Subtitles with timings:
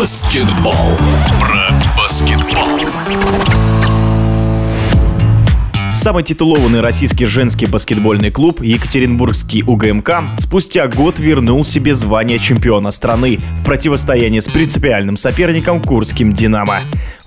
[0.00, 0.72] Баскетбол.
[1.40, 2.80] Про баскетбол.
[5.92, 13.40] Самый титулованный российский женский баскетбольный клуб Екатеринбургский УГМК спустя год вернул себе звание чемпиона страны
[13.58, 16.80] в противостоянии с принципиальным соперником Курским «Динамо».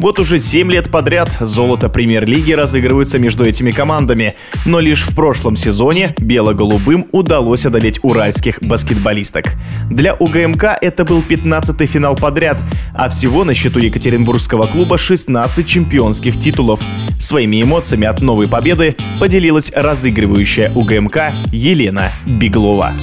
[0.00, 4.34] Вот уже 7 лет подряд золото премьер-лиги разыгрывается между этими командами,
[4.64, 9.52] но лишь в прошлом сезоне бело-голубым удалось одолеть уральских баскетболисток.
[9.90, 12.56] Для УГМК это был 15-й финал подряд,
[12.94, 16.80] а всего на счету Екатеринбургского клуба 16 чемпионских титулов.
[17.18, 22.94] Своими эмоциями от новой победы поделилась разыгрывающая УГМК Елена Беглова.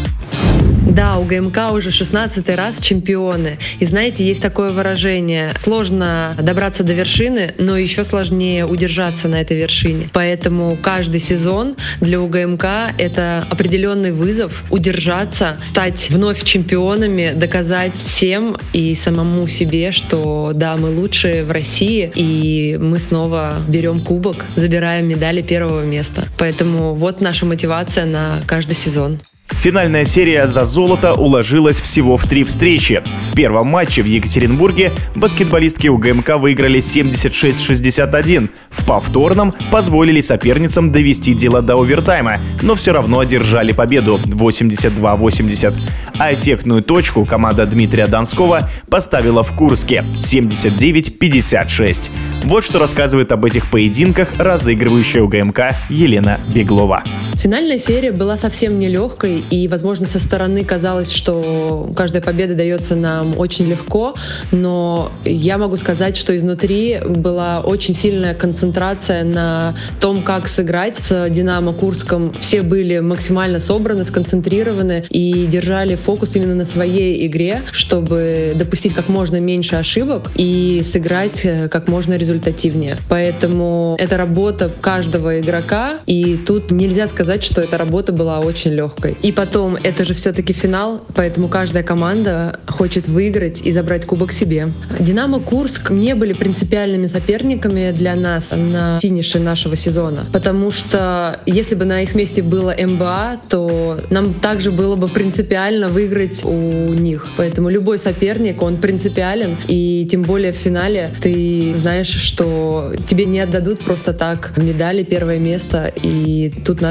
[0.98, 3.60] Да, у ГМК уже 16 раз чемпионы.
[3.78, 5.52] И знаете, есть такое выражение.
[5.60, 10.10] Сложно добраться до вершины, но еще сложнее удержаться на этой вершине.
[10.12, 18.96] Поэтому каждый сезон для УГМК это определенный вызов удержаться, стать вновь чемпионами, доказать всем и
[18.96, 25.44] самому себе, что да, мы лучшие в России, и мы снова берем кубок, забираем медали
[25.44, 26.26] первого места.
[26.40, 29.20] Поэтому вот наша мотивация на каждый сезон.
[29.58, 33.02] Финальная серия за золото уложилась всего в три встречи.
[33.24, 38.50] В первом матче в Екатеринбурге баскетболистки УГМК выиграли 76-61.
[38.70, 45.82] В повторном позволили соперницам довести дело до овертайма, но все равно одержали победу 82-80.
[46.20, 52.12] А эффектную точку команда Дмитрия Донского поставила в Курске 79-56.
[52.44, 57.04] Вот что рассказывает об этих поединках разыгрывающая УГМК Елена Беглова.
[57.48, 63.40] Финальная серия была совсем нелегкой, и, возможно, со стороны казалось, что каждая победа дается нам
[63.40, 64.16] очень легко,
[64.52, 71.30] но я могу сказать, что изнутри была очень сильная концентрация на том, как сыграть с
[71.30, 72.34] Динамо Курском.
[72.38, 79.08] Все были максимально собраны, сконцентрированы и держали фокус именно на своей игре, чтобы допустить как
[79.08, 82.98] можно меньше ошибок и сыграть э, как можно результативнее.
[83.08, 88.72] Поэтому это работа каждого игрока, и тут нельзя сказать, сказать, что эта работа была очень
[88.72, 89.18] легкой.
[89.22, 94.70] И потом, это же все-таки финал, поэтому каждая команда хочет выиграть и забрать кубок себе.
[95.00, 101.76] Динамо Курск не были принципиальными соперниками для нас на финише нашего сезона, потому что если
[101.76, 107.28] бы на их месте было МБА, то нам также было бы принципиально выиграть у них.
[107.38, 113.40] Поэтому любой соперник, он принципиален, и тем более в финале ты знаешь, что тебе не
[113.40, 116.82] отдадут просто так медали, первое место, и тут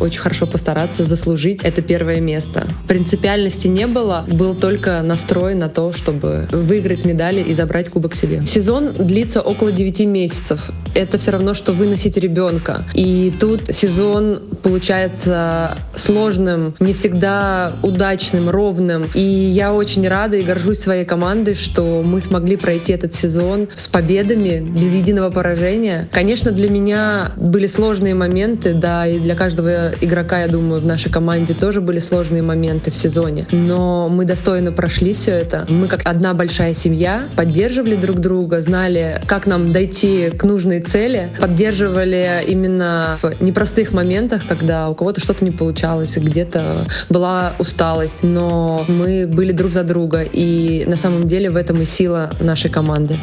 [0.00, 2.66] очень хорошо постараться заслужить это первое место.
[2.88, 8.44] Принципиальности не было, был только настрой на то, чтобы выиграть медали и забрать кубок себе.
[8.46, 10.70] Сезон длится около 9 месяцев.
[10.94, 12.84] Это все равно, что выносить ребенка.
[12.94, 19.04] И тут сезон получается сложным, не всегда удачным, ровным.
[19.14, 23.88] И я очень рада и горжусь своей командой, что мы смогли пройти этот сезон с
[23.88, 26.08] победами, без единого поражения.
[26.12, 30.86] Конечно, для меня были сложные моменты, да, и для каждого каждого игрока, я думаю, в
[30.86, 33.46] нашей команде тоже были сложные моменты в сезоне.
[33.50, 35.66] Но мы достойно прошли все это.
[35.68, 41.30] Мы как одна большая семья поддерживали друг друга, знали, как нам дойти к нужной цели,
[41.40, 48.22] поддерживали именно в непростых моментах, когда у кого-то что-то не получалось, где-то была усталость.
[48.22, 50.22] Но мы были друг за друга.
[50.22, 53.18] И на самом деле в этом и сила нашей команды.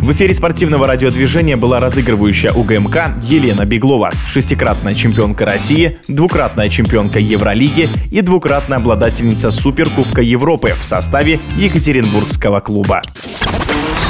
[0.00, 7.88] В эфире спортивного радиодвижения была разыгрывающая УГМК Елена Беглова, шестикратная чемпионка России, двукратная чемпионка Евролиги
[8.10, 13.02] и двукратная обладательница Суперкубка Европы в составе Екатеринбургского клуба.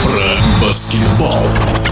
[0.05, 1.90] Про баскетбол.